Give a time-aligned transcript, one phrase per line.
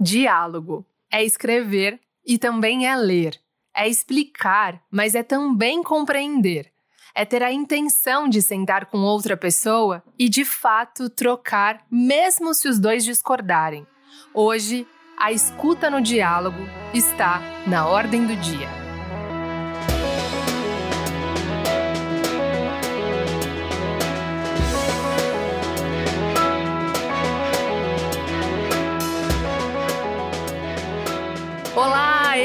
[0.00, 3.40] Diálogo é escrever e também é ler.
[3.74, 6.70] É explicar, mas é também compreender.
[7.14, 12.68] É ter a intenção de sentar com outra pessoa e de fato trocar, mesmo se
[12.68, 13.86] os dois discordarem.
[14.32, 14.86] Hoje,
[15.18, 16.60] a escuta no diálogo
[16.94, 18.77] está na ordem do dia.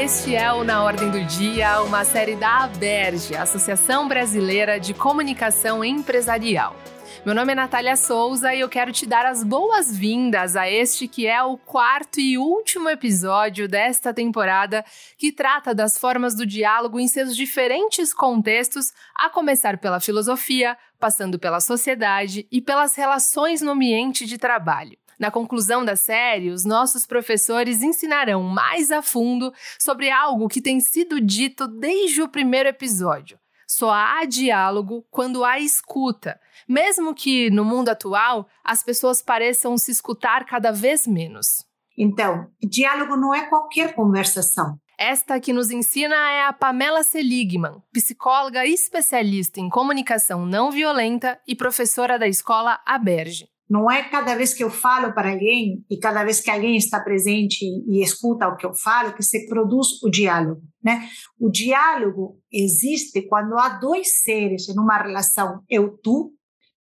[0.04, 5.82] Este é o Na Ordem do Dia, uma série da ABERGE, Associação Brasileira de Comunicação
[5.82, 6.76] Empresarial.
[7.24, 11.26] Meu nome é Natália Souza e eu quero te dar as boas-vindas a este que
[11.26, 14.84] é o quarto e último episódio desta temporada
[15.16, 21.38] que trata das formas do diálogo em seus diferentes contextos, a começar pela filosofia, passando
[21.38, 24.98] pela sociedade e pelas relações no ambiente de trabalho.
[25.24, 30.80] Na conclusão da série, os nossos professores ensinarão mais a fundo sobre algo que tem
[30.80, 33.38] sido dito desde o primeiro episódio.
[33.66, 39.90] Só há diálogo quando há escuta, mesmo que no mundo atual as pessoas pareçam se
[39.90, 41.64] escutar cada vez menos.
[41.96, 44.78] Então, diálogo não é qualquer conversação.
[44.98, 51.56] Esta que nos ensina é a Pamela Seligman, psicóloga especialista em comunicação não violenta e
[51.56, 53.53] professora da escola Aberge.
[53.68, 57.00] Não é cada vez que eu falo para alguém e cada vez que alguém está
[57.00, 61.08] presente e escuta o que eu falo que se produz o diálogo, né?
[61.40, 66.32] O diálogo existe quando há dois seres em uma relação eu-tu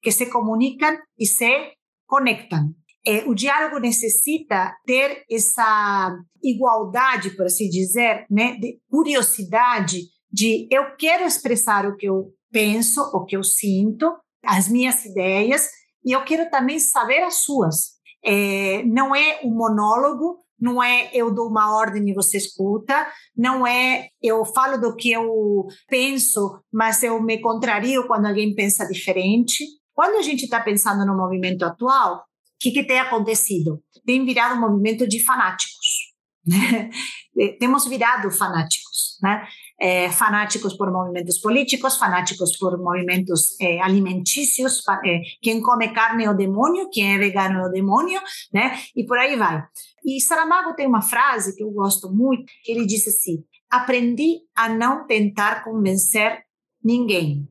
[0.01, 1.71] que se comunicam e se
[2.05, 2.73] conectam.
[3.05, 10.95] É, o diálogo necessita ter essa igualdade, por assim dizer, né, de curiosidade, de eu
[10.97, 15.69] quero expressar o que eu penso, o que eu sinto, as minhas ideias,
[16.05, 17.93] e eu quero também saber as suas.
[18.23, 23.67] É, não é um monólogo, não é eu dou uma ordem e você escuta, não
[23.67, 29.65] é eu falo do que eu penso, mas eu me contrario quando alguém pensa diferente.
[29.93, 32.21] Quando a gente está pensando no movimento atual, o
[32.59, 33.83] que, que tem acontecido?
[34.05, 36.13] Tem virado um movimento de fanáticos.
[36.47, 36.89] Né?
[37.59, 39.17] Temos virado fanáticos.
[39.21, 39.45] Né?
[39.83, 46.29] É, fanáticos por movimentos políticos, fanáticos por movimentos é, alimentícios, é, quem come carne é
[46.29, 48.21] o demônio, quem é vegano é o demônio,
[48.53, 48.79] né?
[48.95, 49.61] E por aí vai.
[50.05, 55.05] E Saramago tem uma frase que eu gosto muito, ele disse assim, aprendi a não
[55.05, 56.45] tentar convencer
[56.81, 57.45] ninguém.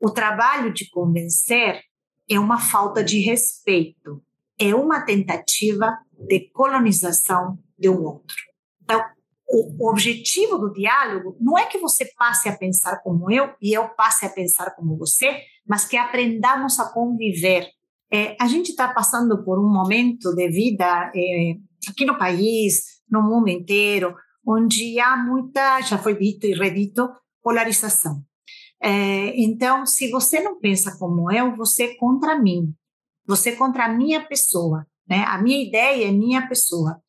[0.00, 1.80] O trabalho de convencer
[2.30, 4.22] é uma falta de respeito,
[4.56, 5.98] é uma tentativa
[6.28, 8.36] de colonização de um outro.
[8.84, 9.02] Então,
[9.52, 13.88] o, objetivo do diálogo não é que você passe a pensar como eu e eu
[13.90, 17.68] passe a pensar como você, mas que aprendamos a conviver.
[18.10, 21.54] É, a gente está passando por um momento de vida é,
[21.88, 24.14] aqui no país, no mundo inteiro,
[24.46, 27.08] onde há muita, já foi dito e redito,
[27.42, 28.22] polarização.
[28.82, 32.74] É, então, se você não pensa como eu, você é contra mim,
[33.26, 35.24] você é contra a minha pessoa, né?
[35.28, 37.00] A minha ideia é minha pessoa.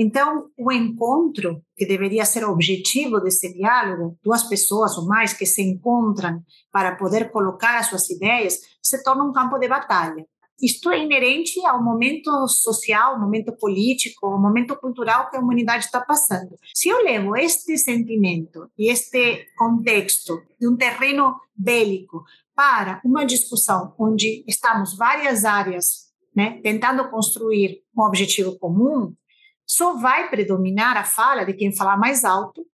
[0.00, 5.44] Então, o encontro, que deveria ser o objetivo desse diálogo, duas pessoas ou mais que
[5.44, 10.24] se encontram para poder colocar as suas ideias, se torna um campo de batalha.
[10.62, 16.00] Isto é inerente ao momento social, momento político, ao momento cultural que a humanidade está
[16.00, 16.56] passando.
[16.74, 22.22] Se eu levo este sentimento e este contexto de um terreno bélico
[22.54, 29.12] para uma discussão onde estamos várias áreas né, tentando construir um objetivo comum,
[29.68, 32.64] só vai predominar a fala de quem falar mais alto,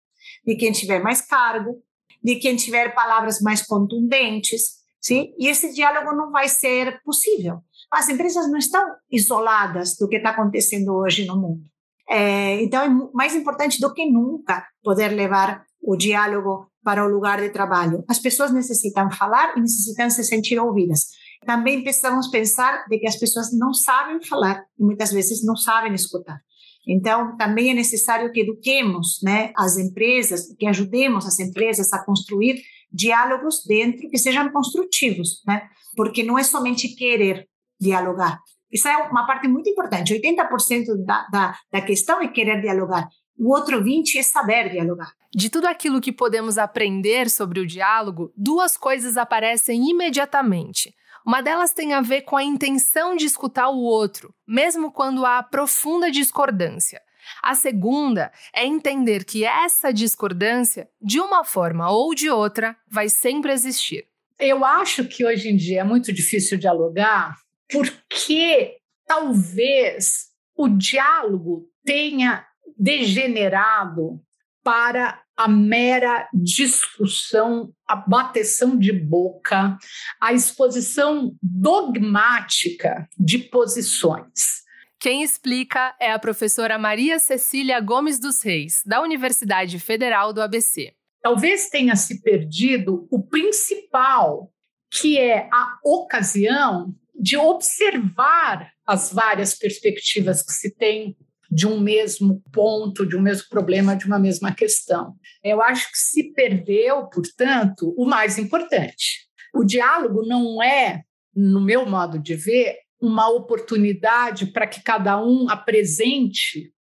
[0.47, 1.83] de quem tiver mais cargo,
[2.23, 4.63] de quem tiver palavras mais contundentes,
[5.01, 5.35] sim?
[5.39, 7.59] E esse diálogo não vai ser possível.
[7.91, 11.63] As empresas não estão isoladas do que está acontecendo hoje no mundo.
[12.09, 17.41] É, então, é mais importante do que nunca poder levar o diálogo para o lugar
[17.41, 18.05] de trabalho.
[18.09, 21.09] As pessoas necessitam falar e necessitam se sentir ouvidas.
[21.47, 25.95] Também precisamos pensar de que as pessoas não sabem falar e muitas vezes não sabem
[25.95, 26.41] escutar.
[26.87, 32.63] Então, também é necessário que eduquemos né, as empresas, que ajudemos as empresas a construir
[32.93, 35.69] diálogos dentro que sejam construtivos, né?
[35.97, 37.49] porque não é somente querer
[37.81, 38.39] dialogar.
[38.71, 40.15] Isso é uma parte muito importante.
[40.15, 43.09] 80% da, da, da questão é querer dialogar.
[43.37, 45.13] O outro 20% é saber dialogar.
[45.35, 50.95] De tudo aquilo que podemos aprender sobre o diálogo, duas coisas aparecem imediatamente.
[51.25, 55.43] Uma delas tem a ver com a intenção de escutar o outro, mesmo quando há
[55.43, 57.01] profunda discordância.
[57.43, 63.53] A segunda é entender que essa discordância, de uma forma ou de outra, vai sempre
[63.53, 64.07] existir.
[64.39, 67.37] Eu acho que hoje em dia é muito difícil dialogar
[67.71, 68.77] porque
[69.07, 72.47] talvez o diálogo tenha
[72.79, 74.21] degenerado
[74.63, 79.77] para a mera discussão, a bateção de boca,
[80.21, 84.65] a exposição dogmática de posições.
[85.01, 90.95] Quem explica é a professora Maria Cecília Gomes dos Reis, da Universidade Federal do ABC.
[91.21, 94.51] Talvez tenha se perdido o principal,
[94.91, 101.17] que é a ocasião de observar as várias perspectivas que se tem
[101.55, 105.15] de um mesmo ponto, de um mesmo problema, de uma mesma questão.
[105.41, 109.29] Eu acho que se perdeu, portanto, o mais importante.
[109.55, 115.49] O diálogo não é, no meu modo de ver, uma oportunidade para que cada um
[115.49, 116.73] apresente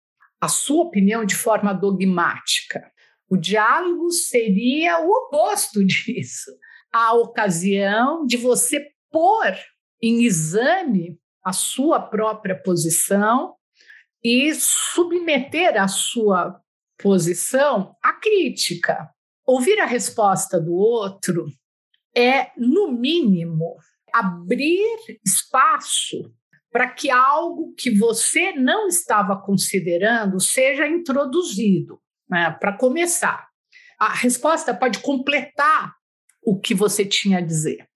[0.41, 2.91] a sua opinião de forma dogmática.
[3.29, 6.49] O diálogo seria o oposto disso
[6.91, 9.55] a ocasião de você pôr
[10.01, 13.53] em exame a sua própria posição
[14.23, 16.59] e submeter a sua
[16.97, 19.09] posição à crítica.
[19.45, 21.47] Ouvir a resposta do outro
[22.15, 23.75] é, no mínimo,
[24.13, 26.31] abrir espaço
[26.71, 31.99] para que algo que você não estava considerando seja introduzido,
[32.29, 32.51] né?
[32.59, 33.47] para começar.
[33.99, 35.93] A resposta pode completar
[36.41, 37.87] o que você tinha a dizer.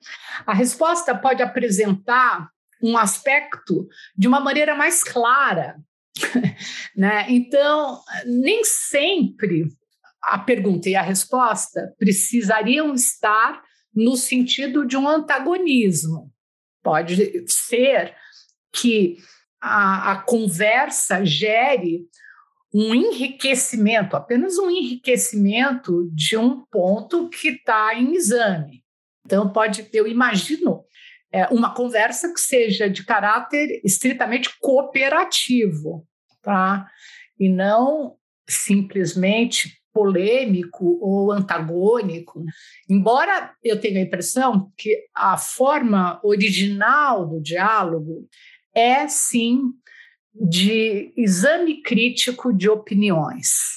[0.46, 2.50] A resposta pode apresentar
[2.82, 5.78] um aspecto de uma maneira mais clara,
[6.96, 7.26] né?
[7.30, 9.68] Então, nem sempre
[10.24, 13.62] a pergunta e a resposta precisariam estar
[13.94, 16.32] no sentido de um antagonismo.
[16.84, 18.16] Pode ser
[18.74, 19.18] que
[19.62, 22.08] a, a conversa gere
[22.74, 28.84] um enriquecimento, apenas um enriquecimento de um ponto que está em exame.
[29.26, 30.84] Então, pode, eu imagino
[31.38, 36.04] é, uma conversa que seja de caráter estritamente cooperativo,
[36.42, 36.88] tá?
[37.40, 38.16] E não
[38.50, 42.44] simplesmente polêmico ou antagônico.
[42.90, 48.28] Embora eu tenha a impressão que a forma original do diálogo
[48.74, 49.62] é sim
[50.34, 53.77] de exame crítico de opiniões.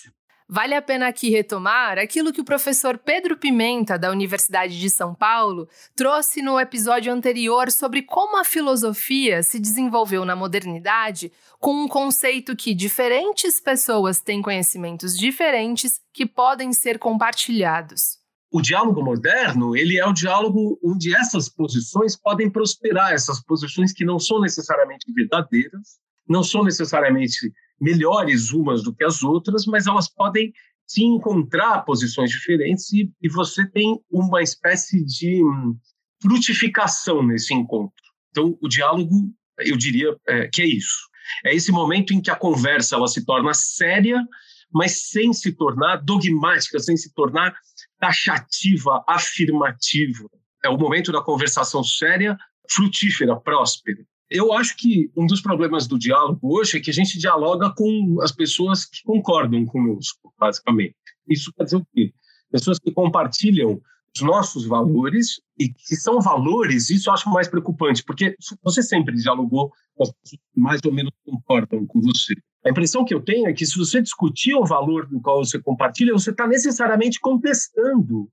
[0.53, 5.15] Vale a pena aqui retomar aquilo que o professor Pedro Pimenta, da Universidade de São
[5.15, 11.31] Paulo, trouxe no episódio anterior sobre como a filosofia se desenvolveu na modernidade
[11.61, 18.19] com um conceito que diferentes pessoas têm conhecimentos diferentes que podem ser compartilhados.
[18.51, 24.05] O diálogo moderno, ele é o diálogo onde essas posições podem prosperar, essas posições que
[24.05, 26.01] não são necessariamente verdadeiras,
[26.31, 30.53] não são necessariamente melhores umas do que as outras, mas elas podem
[30.87, 35.77] se encontrar posições diferentes e, e você tem uma espécie de hum,
[36.23, 38.05] frutificação nesse encontro.
[38.31, 41.11] Então, o diálogo, eu diria é, que é isso.
[41.45, 44.25] É esse momento em que a conversa ela se torna séria,
[44.73, 47.55] mas sem se tornar dogmática, sem se tornar
[47.99, 50.29] taxativa, afirmativa.
[50.65, 52.37] É o momento da conversação séria,
[52.71, 54.05] frutífera, próspera.
[54.31, 58.19] Eu acho que um dos problemas do diálogo hoje é que a gente dialoga com
[58.23, 60.95] as pessoas que concordam conosco, basicamente.
[61.29, 62.15] Isso quer dizer o quê?
[62.49, 63.81] Pessoas que compartilham
[64.15, 69.17] os nossos valores e que são valores, isso eu acho mais preocupante, porque você sempre
[69.17, 72.35] dialogou com as pessoas que mais ou menos concordam com você.
[72.65, 75.61] A impressão que eu tenho é que se você discutir o valor do qual você
[75.61, 78.31] compartilha, você está necessariamente contestando.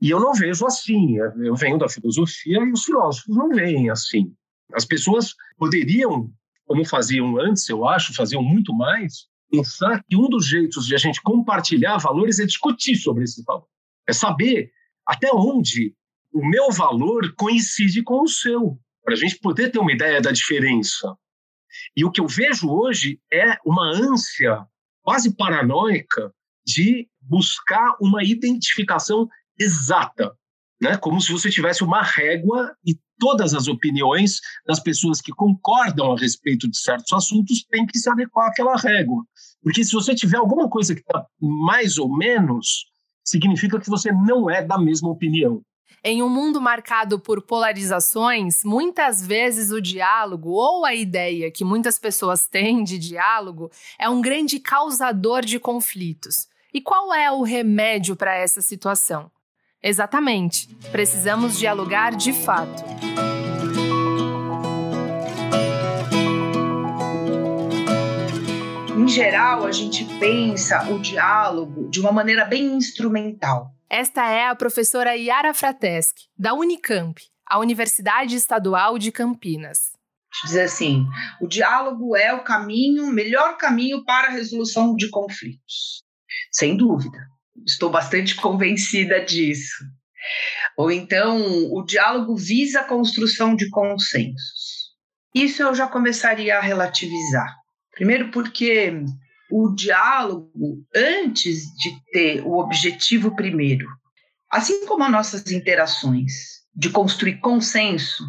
[0.00, 1.16] E eu não vejo assim.
[1.16, 4.32] Eu venho da filosofia e os filósofos não veem assim.
[4.72, 6.30] As pessoas poderiam,
[6.64, 10.98] como faziam antes, eu acho, faziam muito mais, pensar que um dos jeitos de a
[10.98, 13.68] gente compartilhar valores é discutir sobre esse valor.
[14.08, 14.70] É saber
[15.06, 15.94] até onde
[16.32, 20.32] o meu valor coincide com o seu, para a gente poder ter uma ideia da
[20.32, 21.16] diferença.
[21.96, 24.66] E o que eu vejo hoje é uma ânsia
[25.02, 26.32] quase paranoica
[26.66, 30.36] de buscar uma identificação exata,
[30.80, 30.96] né?
[30.96, 36.18] como se você tivesse uma régua e todas as opiniões das pessoas que concordam a
[36.18, 39.24] respeito de certos assuntos têm que se adequar àquela régua.
[39.62, 42.86] Porque se você tiver alguma coisa que está mais ou menos,
[43.24, 45.62] significa que você não é da mesma opinião.
[46.04, 51.98] Em um mundo marcado por polarizações, muitas vezes o diálogo ou a ideia que muitas
[51.98, 56.46] pessoas têm de diálogo é um grande causador de conflitos.
[56.72, 59.30] E qual é o remédio para essa situação?
[59.82, 60.68] Exatamente.
[60.90, 62.82] Precisamos dialogar de fato.
[68.96, 73.70] Em geral, a gente pensa o diálogo de uma maneira bem instrumental.
[73.88, 79.92] Esta é a professora Yara Frateschi, da Unicamp, a Universidade Estadual de Campinas.
[80.44, 81.06] dizer assim,
[81.40, 86.02] o diálogo é o caminho, melhor caminho para a resolução de conflitos.
[86.50, 87.18] Sem dúvida.
[87.64, 89.84] Estou bastante convencida disso.
[90.76, 94.94] Ou então, o diálogo visa a construção de consensos.
[95.34, 97.54] Isso eu já começaria a relativizar.
[97.92, 99.04] Primeiro, porque
[99.50, 103.86] o diálogo, antes de ter o objetivo primeiro,
[104.50, 106.32] assim como as nossas interações,
[106.74, 108.24] de construir consenso,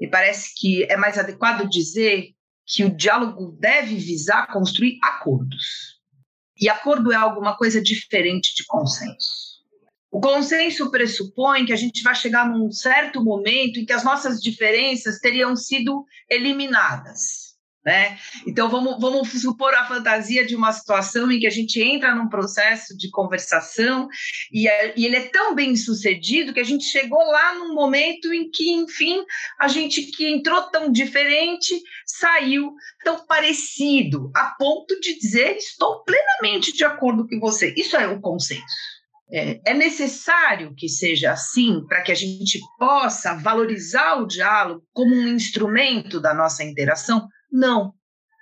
[0.00, 2.30] me parece que é mais adequado dizer
[2.66, 5.99] que o diálogo deve visar construir acordos.
[6.60, 9.50] E acordo é alguma coisa diferente de consenso.
[10.10, 14.42] O consenso pressupõe que a gente vai chegar num certo momento em que as nossas
[14.42, 17.49] diferenças teriam sido eliminadas.
[17.82, 18.18] Né?
[18.46, 22.28] Então vamos, vamos supor a fantasia de uma situação em que a gente entra num
[22.28, 24.06] processo de conversação
[24.52, 28.34] e, é, e, ele é tão bem sucedido que a gente chegou lá num momento
[28.34, 29.24] em que, enfim,
[29.58, 36.74] a gente que entrou tão diferente saiu tão parecido, a ponto de dizer estou plenamente
[36.74, 37.72] de acordo com você.
[37.78, 38.60] Isso é o consenso.
[39.32, 45.14] É, é necessário que seja assim para que a gente possa valorizar o diálogo como
[45.14, 47.26] um instrumento da nossa interação?
[47.50, 47.94] Não.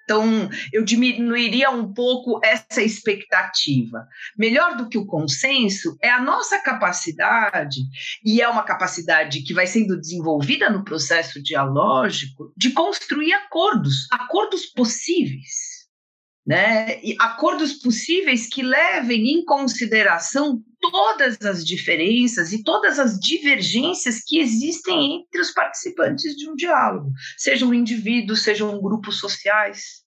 [0.04, 4.08] Então, eu diminuiria um pouco essa expectativa.
[4.38, 7.80] Melhor do que o consenso é a nossa capacidade,
[8.24, 14.64] e é uma capacidade que vai sendo desenvolvida no processo dialógico, de construir acordos, acordos
[14.64, 15.78] possíveis
[16.48, 16.98] né?
[17.04, 24.38] E acordos possíveis que levem em consideração todas as diferenças e todas as divergências que
[24.38, 30.02] existem entre os participantes de um diálogo, sejam indivíduos, sejam grupos sociais.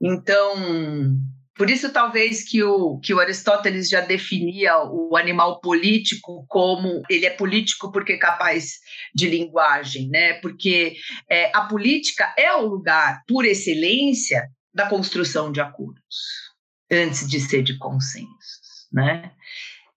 [0.00, 1.18] Então,
[1.56, 7.24] por isso talvez que o, que o Aristóteles já definia o animal político como ele
[7.24, 8.74] é político porque é capaz
[9.14, 10.34] de linguagem, né?
[10.34, 10.96] Porque
[11.30, 16.52] é, a política é o lugar, por excelência, da construção de acordos,
[16.92, 19.32] antes de ser de consensos, né?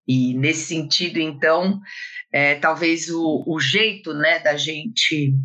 [0.10, 1.80] E nesse sentido, então,
[2.34, 5.36] é, talvez o, o jeito né, da gente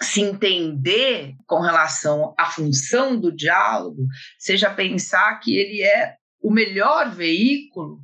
[0.00, 4.06] se entender com relação à função do diálogo
[4.38, 7.98] seja pensar que ele é o melhor veículo,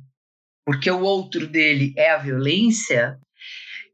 [0.65, 3.17] porque o outro dele é a violência,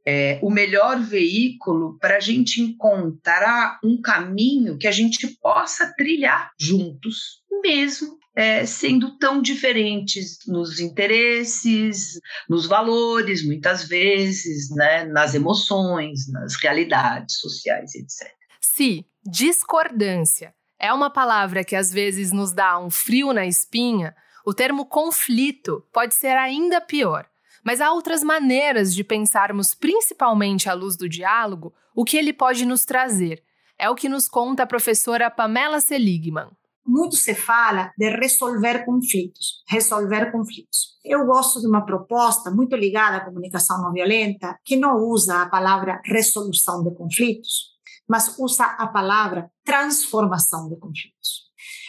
[0.03, 6.51] é, o melhor veículo para a gente encontrar um caminho que a gente possa trilhar
[6.60, 16.32] juntos, mesmo é, sendo tão diferentes nos interesses, nos valores, muitas vezes, né, nas emoções,
[16.32, 18.32] nas realidades sociais, etc.
[18.60, 24.15] Se discordância é uma palavra que às vezes nos dá um frio na espinha,
[24.46, 27.27] o termo conflito pode ser ainda pior
[27.65, 32.63] mas há outras maneiras de pensarmos, principalmente à luz do diálogo, o que ele pode
[32.63, 33.42] nos trazer.
[33.75, 36.50] É o que nos conta a professora Pamela Seligman.
[36.86, 40.96] Muito se fala de resolver conflitos, resolver conflitos.
[41.04, 45.50] Eu gosto de uma proposta muito ligada à comunicação não violenta, que não usa a
[45.50, 47.75] palavra resolução de conflitos,
[48.08, 51.46] mas usa a palavra transformação de conflitos.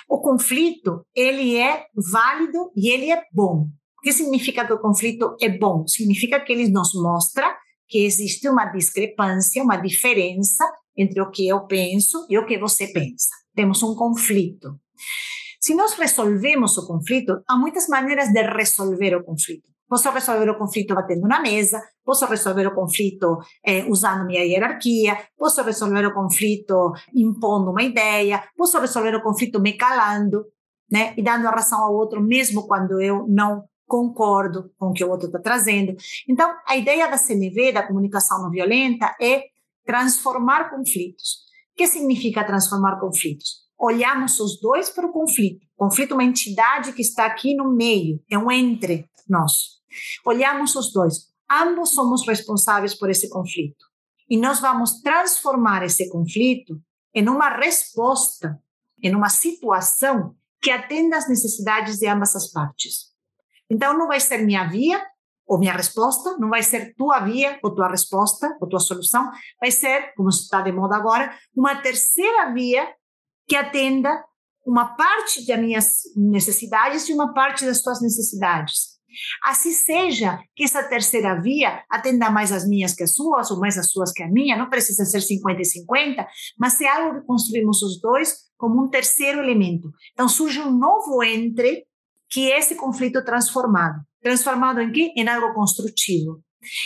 [0.09, 3.69] O conflito, ele é válido e ele é bom
[4.07, 5.85] que significa que o conflito é bom?
[5.85, 7.53] Significa que ele nos mostra
[7.89, 10.65] que existe uma discrepância, uma diferença
[10.97, 13.31] entre o que eu penso e o que você pensa.
[13.53, 14.79] Temos um conflito.
[15.61, 19.69] Se nós resolvemos o conflito, há muitas maneiras de resolver o conflito.
[19.89, 25.17] Posso resolver o conflito batendo na mesa, posso resolver o conflito eh, usando minha hierarquia,
[25.39, 30.45] posso resolver o conflito impondo uma ideia, posso resolver o conflito me calando,
[30.91, 35.05] né, e dando a razão ao outro, mesmo quando eu não concordo com o que
[35.05, 35.95] o outro está trazendo.
[36.29, 39.45] Então, a ideia da CNV, da comunicação não violenta, é
[39.85, 41.45] transformar conflitos.
[41.73, 43.66] O que significa transformar conflitos?
[43.79, 45.65] Olhamos os dois para o conflito.
[45.77, 49.81] O conflito é uma entidade que está aqui no meio, é um entre nós.
[50.25, 51.29] Olhamos os dois.
[51.51, 53.85] Ambos somos responsáveis por esse conflito.
[54.29, 56.81] E nós vamos transformar esse conflito
[57.15, 58.59] em uma resposta,
[59.03, 63.13] em uma situação que atenda às necessidades de ambas as partes.
[63.71, 65.03] Então, não vai ser minha via
[65.47, 69.31] ou minha resposta, não vai ser tua via ou tua resposta ou tua solução,
[69.61, 72.89] vai ser, como está de moda agora, uma terceira via
[73.47, 74.25] que atenda
[74.67, 75.87] uma parte das minhas
[76.17, 78.97] necessidades e uma parte das tuas necessidades.
[79.43, 83.79] Assim seja que essa terceira via atenda mais as minhas que as suas, ou mais
[83.79, 86.27] as suas que a minha, não precisa ser 50 e 50,
[86.59, 89.91] mas é algo que construímos os dois como um terceiro elemento.
[90.13, 91.87] Então surge um novo entre
[92.29, 94.03] que esse conflito transformado.
[94.21, 95.13] Transformado em quê?
[95.17, 96.43] Em algo construtivo.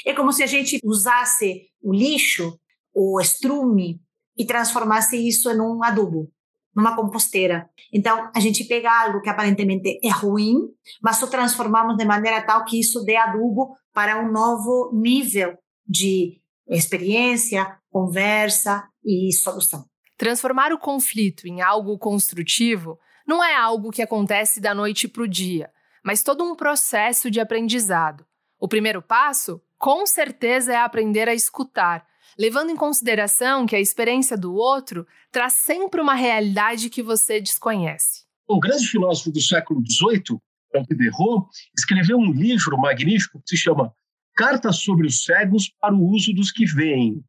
[0.07, 2.59] É como se a gente usasse o lixo,
[2.95, 3.99] o estrume,
[4.40, 6.31] e transformasse isso em um adubo,
[6.75, 7.69] numa composteira.
[7.93, 10.57] Então, a gente pega algo que aparentemente é ruim,
[11.03, 16.41] mas o transformamos de maneira tal que isso dê adubo para um novo nível de
[16.69, 19.85] experiência, conversa e solução.
[20.17, 25.29] Transformar o conflito em algo construtivo não é algo que acontece da noite para o
[25.29, 25.71] dia,
[26.05, 28.25] mas todo um processo de aprendizado.
[28.59, 32.07] O primeiro passo, com certeza, é aprender a escutar,
[32.39, 38.25] levando em consideração que a experiência do outro traz sempre uma realidade que você desconhece.
[38.49, 40.41] Um grande filósofo do século XVIII,
[40.75, 41.47] Jean Diderot,
[41.77, 43.93] escreveu um livro magnífico que se chama
[44.35, 47.23] Cartas sobre os Cegos para o Uso dos que Veem.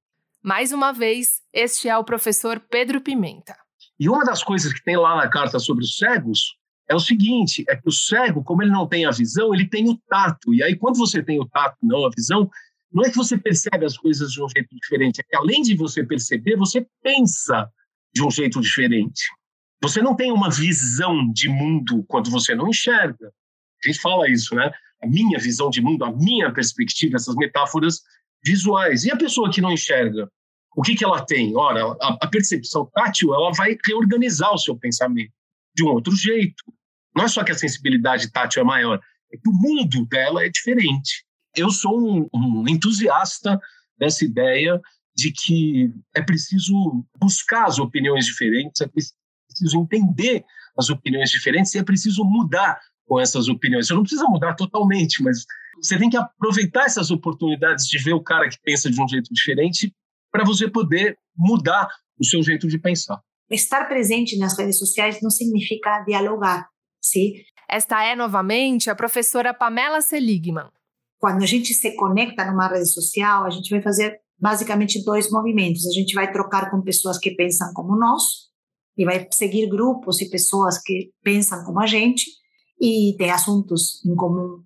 [0.44, 3.56] Mais uma vez, este é o professor Pedro Pimenta.
[4.00, 6.56] E uma das coisas que tem lá na carta sobre os cegos
[6.90, 9.88] é o seguinte: é que o cego, como ele não tem a visão, ele tem
[9.88, 10.52] o tato.
[10.56, 12.50] E aí, quando você tem o tato, não a visão,
[12.94, 15.76] não é que você percebe as coisas de um jeito diferente, é que além de
[15.76, 17.70] você perceber, você pensa
[18.14, 19.24] de um jeito diferente.
[19.82, 23.32] Você não tem uma visão de mundo quando você não enxerga.
[23.84, 24.72] A gente fala isso, né?
[25.02, 28.02] A minha visão de mundo, a minha perspectiva, essas metáforas
[28.44, 29.06] visuais.
[29.06, 30.30] E a pessoa que não enxerga?
[30.76, 31.56] O que, que ela tem?
[31.56, 35.34] Ora, a, a percepção tátil ela vai reorganizar o seu pensamento
[35.76, 36.64] de um outro jeito.
[37.16, 39.00] Não é só que a sensibilidade tátil é maior,
[39.34, 41.26] é que o mundo dela é diferente.
[41.56, 43.60] Eu sou um, um entusiasta
[43.98, 44.80] dessa ideia
[45.16, 50.44] de que é preciso buscar as opiniões diferentes, é preciso entender
[50.78, 53.88] as opiniões diferentes e é preciso mudar com essas opiniões.
[53.88, 55.46] Você não precisa mudar totalmente, mas
[55.82, 59.34] você tem que aproveitar essas oportunidades de ver o cara que pensa de um jeito
[59.34, 59.94] diferente
[60.32, 63.22] para você poder mudar o seu jeito de pensar.
[63.50, 66.70] Estar presente nas redes sociais não significa dialogar,
[67.02, 67.34] sim?
[67.70, 70.70] Esta é novamente a professora Pamela Seligman.
[71.22, 75.86] Quando a gente se conecta numa rede social, a gente vai fazer basicamente dois movimentos.
[75.86, 78.24] A gente vai trocar com pessoas que pensam como nós
[78.98, 82.26] e vai seguir grupos e pessoas que pensam como a gente
[82.82, 84.64] e tem assuntos em comum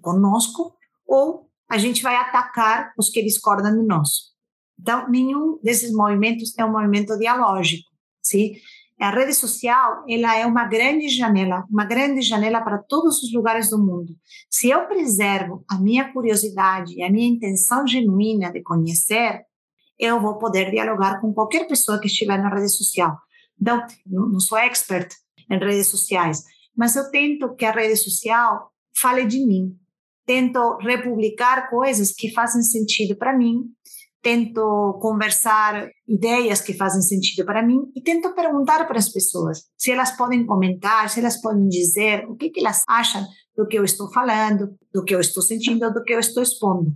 [0.00, 0.74] conosco,
[1.06, 4.32] ou a gente vai atacar os que discordam de nós.
[4.80, 7.88] Então, nenhum desses movimentos é um movimento dialógico,
[8.20, 8.54] sim?
[9.02, 13.68] A rede social, ela é uma grande janela, uma grande janela para todos os lugares
[13.68, 14.14] do mundo.
[14.48, 19.42] Se eu preservo a minha curiosidade e a minha intenção genuína de conhecer,
[19.98, 23.16] eu vou poder dialogar com qualquer pessoa que estiver na rede social.
[23.60, 25.12] Então, não sou expert
[25.50, 26.44] em redes sociais,
[26.76, 29.76] mas eu tento que a rede social fale de mim.
[30.24, 33.64] Tento republicar coisas que fazem sentido para mim,
[34.22, 39.90] tento conversar ideias que fazem sentido para mim e tento perguntar para as pessoas se
[39.90, 43.84] elas podem comentar, se elas podem dizer o que, que elas acham do que eu
[43.84, 46.92] estou falando, do que eu estou sentindo, do que eu estou expondo.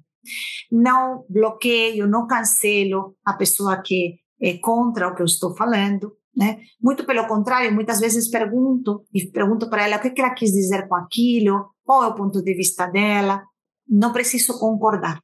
[0.70, 6.58] Não bloqueio, não cancelo a pessoa que é contra o que eu estou falando, né?
[6.80, 10.52] Muito pelo contrário, muitas vezes pergunto e pergunto para ela o que, que ela quis
[10.52, 13.42] dizer com aquilo, qual é o ponto de vista dela.
[13.88, 15.20] Não preciso concordar,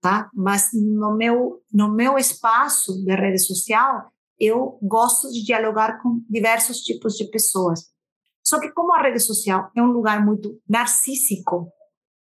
[0.00, 0.30] tá?
[0.34, 6.78] Mas no meu no meu espaço de rede social, eu gosto de dialogar com diversos
[6.80, 7.86] tipos de pessoas.
[8.44, 11.68] Só que como a rede social é um lugar muito narcísico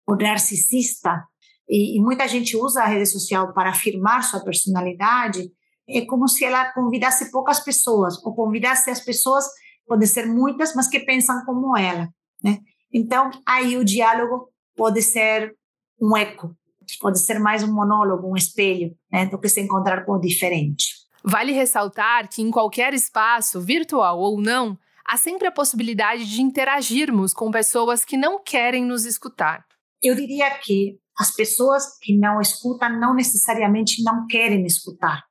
[0.06, 1.24] ou narcisista,
[1.68, 5.50] e, e muita gente usa a rede social para afirmar sua personalidade,
[5.88, 9.44] é como se ela convidasse poucas pessoas, ou convidasse as pessoas,
[9.86, 12.08] podem ser muitas, mas que pensam como ela,
[12.42, 12.58] né?
[12.92, 15.56] Então, aí o diálogo pode ser
[16.00, 16.54] um eco,
[17.00, 21.02] pode ser mais um monólogo, um espelho, né, do que se encontrar com o diferente.
[21.24, 27.32] Vale ressaltar que em qualquer espaço, virtual ou não, há sempre a possibilidade de interagirmos
[27.32, 29.64] com pessoas que não querem nos escutar.
[30.02, 35.22] Eu diria que as pessoas que não escutam não necessariamente não querem escutar.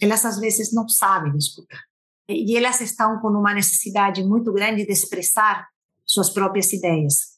[0.00, 1.80] Elas às vezes não sabem escutar.
[2.28, 5.68] E elas estão com uma necessidade muito grande de expressar
[6.04, 7.35] suas próprias ideias.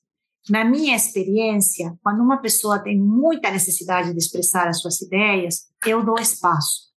[0.48, 6.04] Na minha experiência, quando uma pessoa tem muita necessidade de expressar as suas ideias, eu
[6.04, 6.90] dou espaço,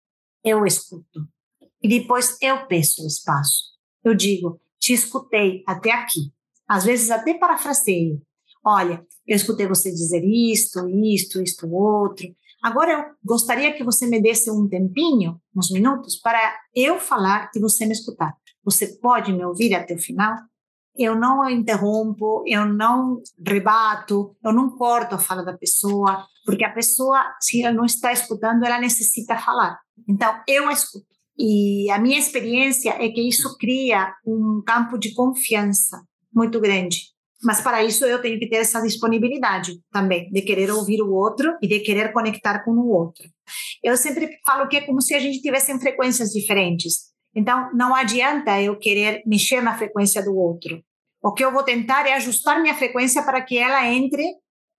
[0.43, 1.27] eu escuto.
[1.81, 3.69] E depois eu peço o espaço.
[4.03, 6.31] Eu digo, te escutei até aqui.
[6.67, 8.21] Às vezes até parafraseio.
[8.63, 12.27] Olha, eu escutei você dizer isto, isto, isto, outro.
[12.61, 17.59] Agora eu gostaria que você me desse um tempinho, uns minutos, para eu falar e
[17.59, 18.33] você me escutar.
[18.63, 20.35] Você pode me ouvir até o final?
[21.01, 26.73] Eu não interrompo, eu não rebato, eu não corto a fala da pessoa, porque a
[26.73, 29.79] pessoa, se ela não está escutando, ela necessita falar.
[30.05, 31.07] Então, eu escuto.
[31.37, 36.03] E a minha experiência é que isso cria um campo de confiança
[36.35, 36.97] muito grande.
[37.41, 41.55] Mas para isso eu tenho que ter essa disponibilidade também, de querer ouvir o outro
[41.61, 43.25] e de querer conectar com o outro.
[43.81, 47.09] Eu sempre falo que é como se a gente tivesse frequências diferentes.
[47.33, 50.83] Então, não adianta eu querer mexer na frequência do outro.
[51.21, 54.23] O que eu vou tentar é ajustar minha frequência para que ela entre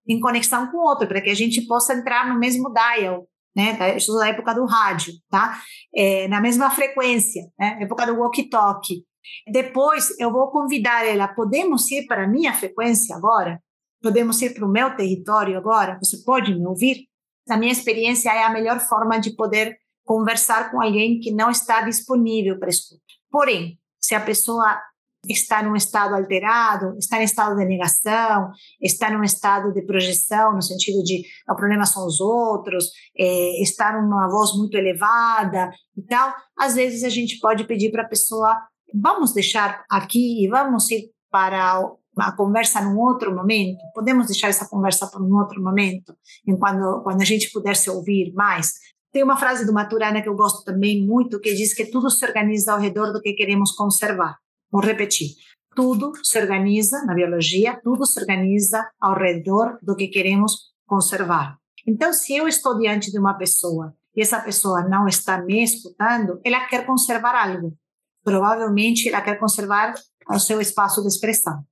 [0.07, 3.77] em conexão com o outro, para que a gente possa entrar no mesmo dial, né?
[3.95, 5.59] Estou da época do rádio, tá?
[5.95, 7.77] É, na mesma frequência, né?
[7.81, 9.05] Época do walkie-talkie.
[9.51, 13.61] Depois eu vou convidar ela, podemos ir para a minha frequência agora?
[14.01, 15.99] Podemos ir para o meu território agora?
[16.01, 17.05] Você pode me ouvir?
[17.47, 21.81] Na minha experiência, é a melhor forma de poder conversar com alguém que não está
[21.81, 23.01] disponível para escuta.
[23.29, 24.81] Porém, se a pessoa
[25.27, 30.61] está num estado alterado, está em estado de negação, está num estado de projeção, no
[30.61, 36.33] sentido de o problema são os outros, é, está numa voz muito elevada e tal,
[36.57, 38.57] às vezes a gente pode pedir para a pessoa
[38.93, 41.81] vamos deixar aqui e vamos ir para
[42.17, 43.79] a conversa num outro momento?
[43.93, 46.13] Podemos deixar essa conversa para um outro momento,
[46.59, 48.73] quando, quando a gente puder se ouvir mais?
[49.11, 52.25] Tem uma frase do Maturana que eu gosto também muito, que diz que tudo se
[52.25, 54.37] organiza ao redor do que queremos conservar.
[54.71, 55.29] Vou repetir.
[55.75, 61.57] Tudo se organiza, na biologia, tudo se organiza ao redor do que queremos conservar.
[61.87, 66.39] Então, se eu estou diante de uma pessoa e essa pessoa não está me escutando,
[66.43, 67.75] ela quer conservar algo
[68.23, 69.93] provavelmente ela quer conservar
[70.29, 71.63] o seu espaço de expressão.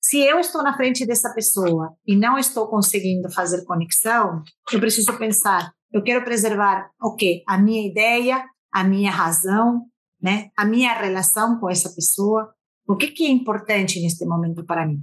[0.00, 5.16] Se eu estou na frente dessa pessoa e não estou conseguindo fazer conexão, eu preciso
[5.16, 7.42] pensar, eu quero preservar o quê?
[7.48, 9.86] A minha ideia, a minha razão,
[10.24, 10.48] né?
[10.56, 12.50] A minha relação com essa pessoa.
[12.88, 15.02] O que, que é importante neste momento para mim?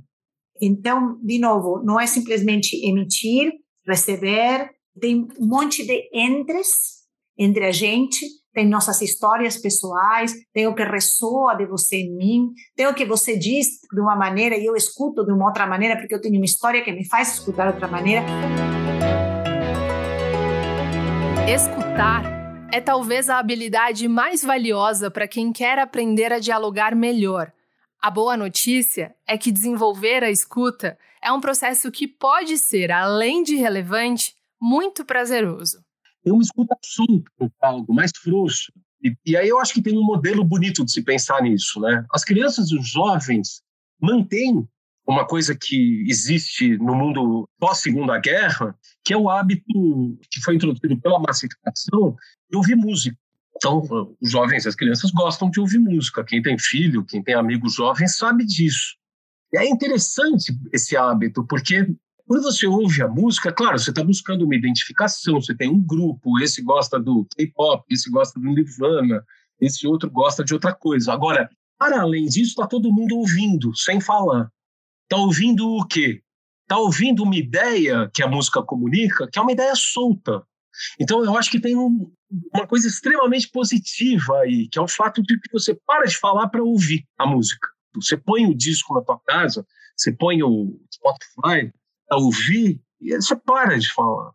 [0.59, 3.53] Então, de novo, não é simplesmente emitir,
[3.87, 7.01] receber, tem um monte de entres
[7.37, 12.49] entre a gente tem nossas histórias pessoais, tem o que ressoa de você em mim,
[12.75, 15.97] tem o que você diz de uma maneira e eu escuto de uma outra maneira,
[15.97, 18.25] porque eu tenho uma história que me faz escutar de outra maneira.
[21.47, 22.40] Escutar
[22.71, 27.51] é talvez a habilidade mais valiosa para quem quer aprender a dialogar melhor.
[28.01, 33.43] A boa notícia é que desenvolver a escuta é um processo que pode ser, além
[33.43, 35.83] de relevante, muito prazeroso
[36.23, 38.71] tem uma escuta solta diálogo, mais frouxa.
[39.03, 42.05] E, e, aí eu acho que tem um modelo bonito de se pensar nisso, né?
[42.13, 43.61] As crianças e os jovens
[43.99, 44.67] mantêm
[45.11, 50.99] uma coisa que existe no mundo pós-segunda guerra, que é o hábito que foi introduzido
[50.99, 52.15] pela massificação
[52.49, 53.17] de ouvir música.
[53.55, 53.83] Então,
[54.21, 56.23] os jovens, as crianças gostam de ouvir música.
[56.23, 58.95] Quem tem filho, quem tem amigos jovens sabe disso.
[59.53, 61.85] E é interessante esse hábito, porque
[62.25, 66.39] quando você ouve a música, claro, você está buscando uma identificação, você tem um grupo,
[66.39, 69.23] esse gosta do K-pop, esse gosta do Nirvana,
[69.59, 71.11] esse outro gosta de outra coisa.
[71.11, 74.49] Agora, para além disso, está todo mundo ouvindo, sem falar.
[75.11, 76.23] Está ouvindo o quê?
[76.61, 80.41] Está ouvindo uma ideia que a música comunica, que é uma ideia solta.
[80.97, 82.09] Então, eu acho que tem um,
[82.53, 86.47] uma coisa extremamente positiva aí, que é o fato de que você para de falar
[86.47, 87.67] para ouvir a música.
[87.93, 91.73] Você põe o disco na tua casa, você põe o Spotify,
[92.09, 94.31] a ouvir, e você para de falar.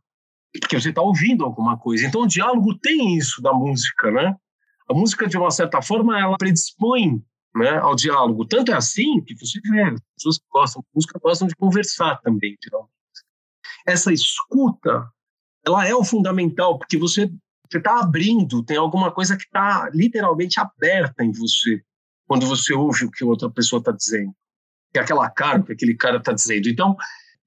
[0.61, 2.07] Porque você está ouvindo alguma coisa.
[2.07, 4.37] Então, o diálogo tem isso da música, né?
[4.91, 7.25] A música, de uma certa forma, ela predispõe
[7.57, 8.47] né, ao diálogo.
[8.47, 12.17] Tanto é assim que você vê, as pessoas que gostam de música gostam de conversar
[12.21, 12.93] também, geralmente.
[13.87, 15.09] Essa escuta,
[15.65, 17.31] ela é o fundamental, porque você
[17.73, 21.83] está abrindo, tem alguma coisa que está literalmente aberta em você
[22.27, 24.35] quando você ouve o que outra pessoa está dizendo.
[24.93, 26.69] Que é aquela cara que aquele cara está dizendo.
[26.69, 26.97] Então,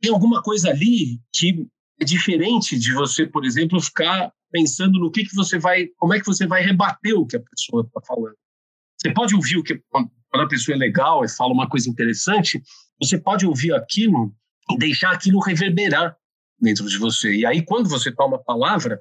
[0.02, 1.68] tem alguma coisa ali que
[2.00, 6.20] é diferente de você, por exemplo, ficar pensando no que, que você vai, como é
[6.20, 8.36] que você vai rebater o que a pessoa está falando.
[9.02, 12.62] Você pode ouvir o que quando a pessoa é legal e fala uma coisa interessante,
[13.02, 14.34] você pode ouvir aquilo
[14.70, 16.16] e deixar aquilo reverberar
[16.60, 17.34] dentro de você.
[17.34, 19.00] E aí, quando você toma a palavra,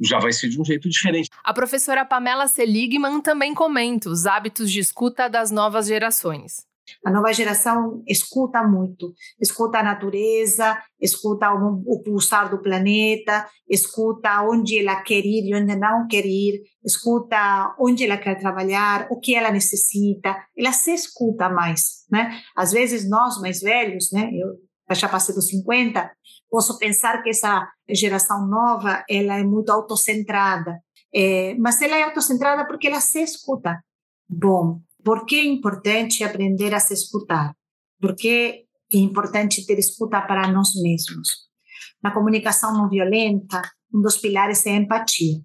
[0.00, 1.28] já vai ser de um jeito diferente.
[1.42, 6.66] A professora Pamela Seligman também comenta os hábitos de escuta das novas gerações.
[7.04, 14.42] A nova geração escuta muito, escuta a natureza, escuta o, o, pulsar do planeta, escuta
[14.42, 19.18] onde ela quer ir e onde não quer ir, escuta onde ela quer trabalhar, o
[19.18, 22.40] que ela necessita, ela se escuta mais, né?
[22.56, 24.30] Às vezes nós mais velhos, né?
[24.32, 26.10] Eu já passei dos 50,
[26.50, 30.80] posso pensar que essa geração nova ela é muito autocentrada,
[31.14, 33.82] é, mas ela é autocentrada porque ela se escuta.
[34.28, 37.54] Bom, por que é importante aprender a se escutar?
[38.00, 41.48] Por que é importante ter escuta para nós mesmos?
[42.02, 45.38] Na comunicação não violenta, um dos pilares é a empatia.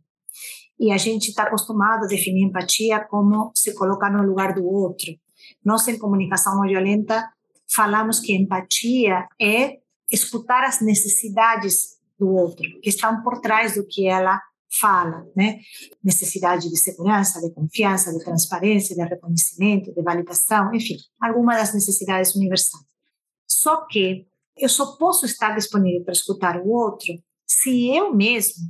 [0.80, 5.14] E a gente está acostumado a definir empatia como se colocar no lugar do outro.
[5.64, 7.24] Nós, em comunicação não violenta,
[7.74, 9.78] falamos que empatia é
[10.12, 14.40] escutar as necessidades do outro, que estão por trás do que ela
[14.80, 15.60] fala, né?
[16.04, 22.36] Necessidade de segurança, de confiança, de transparência, de reconhecimento, de validação, enfim, algumas das necessidades
[22.36, 22.84] universais.
[23.48, 27.14] Só que eu só posso estar disponível para escutar o outro
[27.46, 28.64] se eu mesmo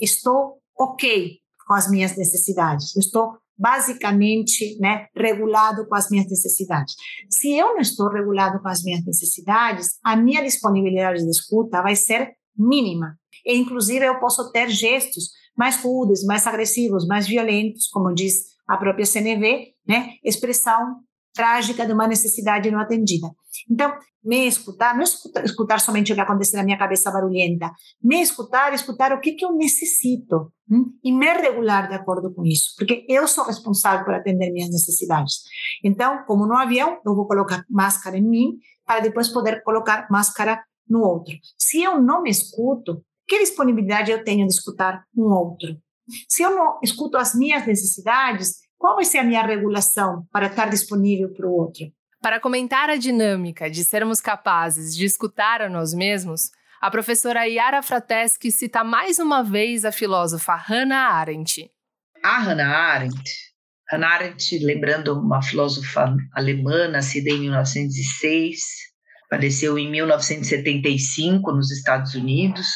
[0.00, 6.94] estou ok com as minhas necessidades, estou basicamente né, regulado com as minhas necessidades.
[7.28, 11.96] Se eu não estou regulado com as minhas necessidades, a minha disponibilidade de escuta vai
[11.96, 13.18] ser mínima.
[13.44, 18.76] E, inclusive, eu posso ter gestos mais rudes, mais agressivos, mais violentos, como diz a
[18.76, 21.00] própria CNV, né, expressão
[21.34, 23.28] trágica de uma necessidade não atendida.
[23.70, 23.92] Então,
[24.24, 27.70] me escutar, não escutar, escutar somente o que acontece na minha cabeça barulhenta,
[28.02, 30.92] me escutar, escutar o que, que eu necessito hum?
[31.02, 35.42] e me regular de acordo com isso, porque eu sou responsável por atender minhas necessidades.
[35.84, 40.62] Então, como no avião, eu vou colocar máscara em mim para depois poder colocar máscara
[40.88, 41.34] no outro.
[41.56, 45.76] Se eu não me escuto, que disponibilidade eu tenho de escutar um outro?
[46.26, 50.70] Se eu não escuto as minhas necessidades, qual vai ser a minha regulação para estar
[50.70, 51.84] disponível para o outro?
[52.22, 57.82] Para comentar a dinâmica de sermos capazes de escutar a nós mesmos, a professora Yara
[57.82, 61.70] Frateschi cita mais uma vez a filósofa Hannah Arendt.
[62.24, 63.30] A Hannah Arendt,
[63.90, 68.60] Hannah Arendt, lembrando uma filósofa alemã, nascida em 1906,
[69.28, 72.68] faleceu em 1975 nos Estados Unidos,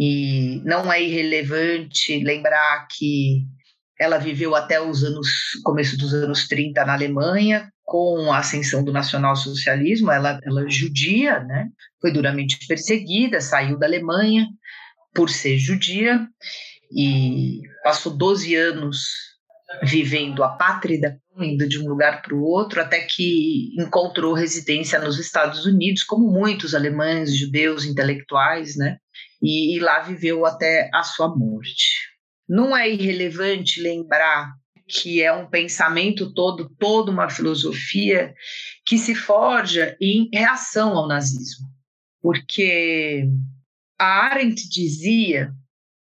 [0.00, 3.44] e não é irrelevante lembrar que
[3.98, 5.28] ela viveu até os anos
[5.64, 11.40] começo dos anos 30 na Alemanha, com a ascensão do nacionalsocialismo, ela, ela é judia,
[11.40, 11.68] né?
[12.00, 14.48] Foi duramente perseguida, saiu da Alemanha
[15.14, 16.28] por ser judia
[16.92, 19.06] e passou 12 anos
[19.82, 25.64] vivendo apátrida, indo de um lugar para o outro, até que encontrou residência nos Estados
[25.64, 28.98] Unidos, como muitos alemães, judeus, intelectuais, né?
[29.42, 32.10] E, e lá viveu até a sua morte.
[32.48, 34.54] Não é irrelevante lembrar
[34.88, 38.34] que é um pensamento todo, toda uma filosofia
[38.84, 41.66] que se forja em reação ao nazismo.
[42.22, 43.28] Porque
[43.98, 45.52] a Arendt dizia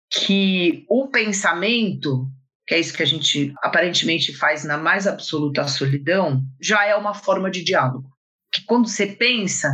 [0.09, 2.27] que o pensamento,
[2.65, 7.13] que é isso que a gente aparentemente faz na mais absoluta solidão, já é uma
[7.13, 8.09] forma de diálogo.
[8.51, 9.69] Que quando você pensa,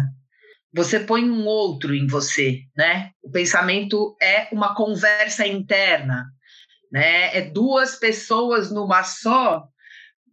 [0.76, 3.12] você põe um outro em você, né?
[3.24, 6.26] O pensamento é uma conversa interna,
[6.92, 7.38] né?
[7.38, 9.64] É duas pessoas numa só,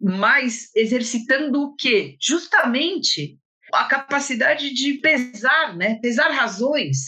[0.01, 2.17] mas exercitando o quê?
[2.21, 3.39] Justamente
[3.73, 6.01] a capacidade de pesar, né?
[6.03, 6.99] Pesar razões,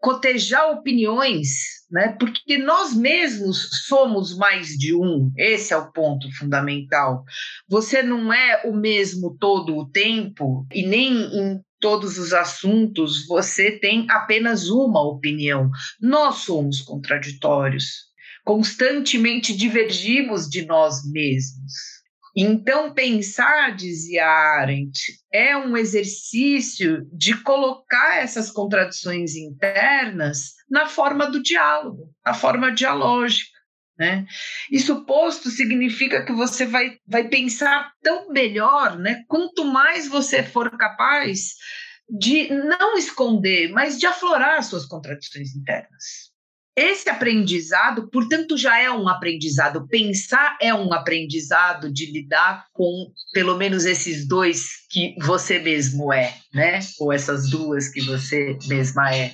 [0.00, 1.50] cotejar opiniões,
[1.88, 2.16] né?
[2.18, 5.30] Porque nós mesmos somos mais de um.
[5.36, 7.22] Esse é o ponto fundamental.
[7.68, 13.72] Você não é o mesmo todo o tempo e nem em todos os assuntos você
[13.72, 15.68] tem apenas uma opinião.
[16.00, 18.10] Nós somos contraditórios
[18.44, 21.72] constantemente divergimos de nós mesmos.
[22.34, 24.98] Então, pensar, dizia Arendt,
[25.30, 33.51] é um exercício de colocar essas contradições internas na forma do diálogo, na forma dialógica.
[33.98, 34.26] Né?
[34.70, 39.22] Isso posto significa que você vai, vai pensar tão melhor, né?
[39.28, 41.54] quanto mais você for capaz
[42.08, 46.32] de não esconder, mas de aflorar suas contradições internas.
[46.74, 49.86] Esse aprendizado, portanto, já é um aprendizado.
[49.88, 56.34] Pensar é um aprendizado de lidar com pelo menos esses dois que você mesmo é,
[56.52, 56.80] né?
[56.98, 59.32] Ou essas duas que você mesma é.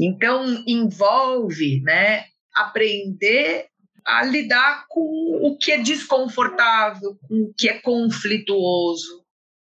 [0.00, 3.66] Então, envolve, né, aprender
[4.06, 5.00] a lidar com
[5.42, 9.24] o que é desconfortável, com o que é conflituoso.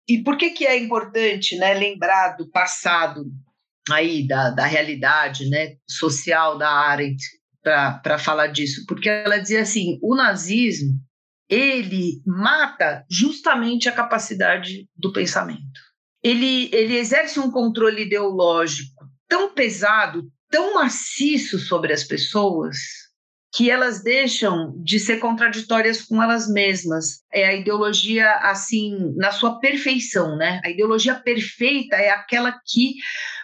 [0.10, 3.26] E por que que é importante, né, lembrar do passado
[3.90, 7.24] aí da, da realidade né, social da Arendt
[7.64, 11.00] para falar disso, porque ela dizia assim, o nazismo
[11.48, 15.80] ele mata justamente a capacidade do pensamento.
[16.24, 22.78] Ele, ele exerce um controle ideológico tão pesado, tão maciço sobre as pessoas,
[23.54, 27.22] que elas deixam de ser contraditórias com elas mesmas.
[27.32, 30.62] É a ideologia assim, na sua perfeição, né?
[30.64, 32.96] A ideologia perfeita é aquela que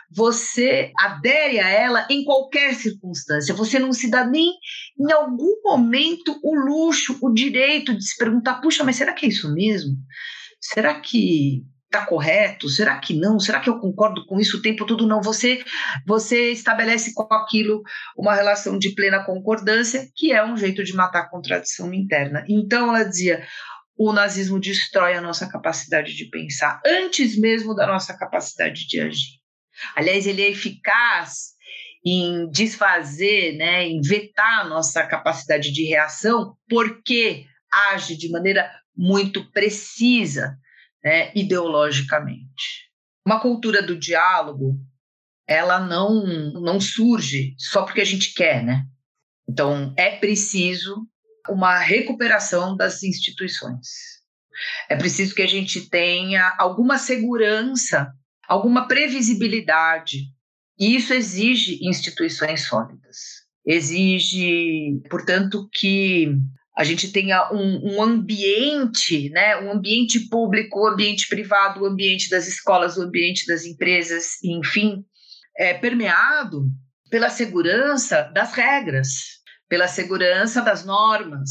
[0.10, 3.54] você adere a ela em qualquer circunstância.
[3.54, 4.54] Você não se dá nem
[4.98, 9.30] em algum momento o luxo, o direito de se perguntar: puxa, mas será que é
[9.30, 9.98] isso mesmo?
[10.62, 12.70] Será que está correto?
[12.70, 13.40] Será que não?
[13.40, 15.08] Será que eu concordo com isso o tempo todo?
[15.08, 15.22] Não.
[15.22, 15.64] Você,
[16.06, 17.82] você estabelece com aquilo
[18.16, 22.46] uma relação de plena concordância, que é um jeito de matar a contradição interna.
[22.48, 23.46] Então ela dizia:
[23.98, 29.38] o nazismo destrói a nossa capacidade de pensar, antes mesmo da nossa capacidade de agir.
[29.96, 31.58] Aliás, ele é eficaz
[32.06, 37.46] em desfazer, né, em vetar a nossa capacidade de reação, porque
[37.92, 40.58] age de maneira muito precisa,
[41.04, 42.88] né, ideologicamente.
[43.26, 44.80] Uma cultura do diálogo,
[45.48, 46.24] ela não,
[46.62, 48.86] não surge só porque a gente quer, né?
[49.50, 51.08] Então, é preciso
[51.50, 53.88] uma recuperação das instituições.
[54.90, 58.12] É preciso que a gente tenha alguma segurança,
[58.48, 60.24] alguma previsibilidade.
[60.80, 63.18] E isso exige instituições sólidas.
[63.66, 66.38] Exige, portanto, que
[66.78, 71.88] a gente tenha um, um, ambiente, né, um ambiente público, um ambiente privado, o um
[71.88, 75.04] ambiente das escolas, o ambiente das empresas, enfim,
[75.58, 76.68] é, permeado
[77.10, 79.10] pela segurança das regras,
[79.68, 81.50] pela segurança das normas,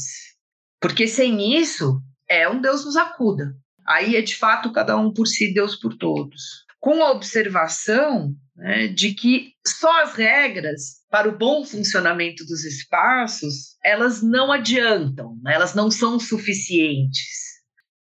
[0.81, 3.53] porque sem isso é um Deus nos acuda.
[3.85, 6.66] Aí é de fato cada um por si, Deus por todos.
[6.81, 13.77] Com a observação né, de que só as regras para o bom funcionamento dos espaços
[13.85, 17.47] elas não adiantam, né, elas não são suficientes.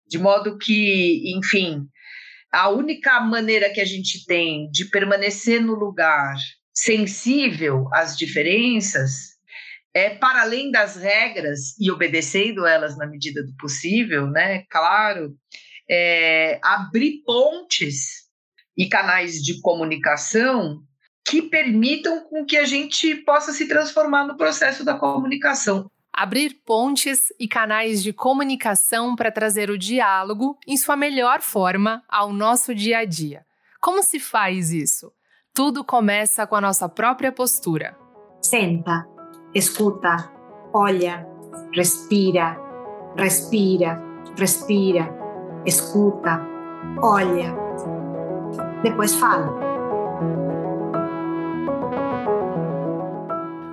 [0.07, 1.87] De modo que, enfim,
[2.53, 6.35] a única maneira que a gente tem de permanecer no lugar
[6.73, 9.39] sensível às diferenças
[9.93, 14.63] é, para além das regras e obedecendo elas na medida do possível, né?
[14.71, 15.35] Claro,
[15.91, 18.18] é, abrir pontes
[18.79, 20.81] e canais de comunicação
[21.29, 25.91] que permitam com que a gente possa se transformar no processo da comunicação.
[26.13, 32.33] Abrir pontes e canais de comunicação para trazer o diálogo em sua melhor forma ao
[32.33, 33.45] nosso dia a dia.
[33.81, 35.13] Como se faz isso?
[35.55, 37.97] Tudo começa com a nossa própria postura.
[38.41, 39.07] Senta,
[39.55, 40.33] escuta,
[40.73, 41.27] olha,
[41.73, 42.57] respira,
[43.17, 44.03] respira,
[44.37, 45.09] respira,
[45.67, 46.41] escuta,
[47.03, 47.68] olha.
[48.83, 49.53] Depois fala.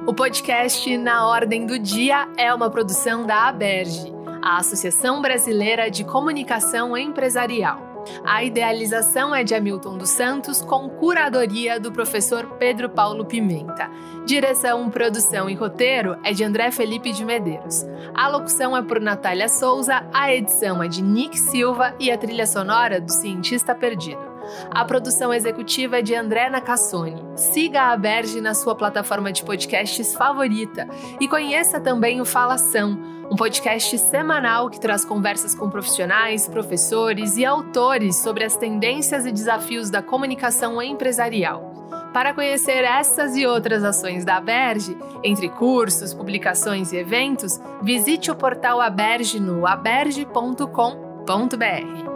[0.07, 6.03] O podcast Na Ordem do Dia é uma produção da Aberge, a Associação Brasileira de
[6.03, 7.95] Comunicação Empresarial.
[8.23, 13.89] A idealização é de Hamilton dos Santos, com curadoria do professor Pedro Paulo Pimenta.
[14.25, 17.85] Direção, produção e roteiro é de André Felipe de Medeiros.
[18.13, 22.45] A locução é por Natália Souza, a edição é de Nick Silva e a trilha
[22.45, 24.34] sonora do Cientista Perdido.
[24.71, 27.23] A produção executiva é de André Nacassone.
[27.35, 30.87] Siga a Berge na sua plataforma de podcasts favorita
[31.19, 32.97] e conheça também o Falação,
[33.29, 39.31] um podcast semanal que traz conversas com profissionais, professores e autores sobre as tendências e
[39.31, 41.73] desafios da comunicação empresarial.
[42.13, 48.35] Para conhecer essas e outras ações da Aberge, entre cursos, publicações e eventos, visite o
[48.35, 52.14] portal Aberge no aberge.com.br.